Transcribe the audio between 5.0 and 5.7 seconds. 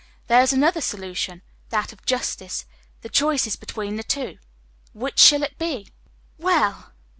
shall it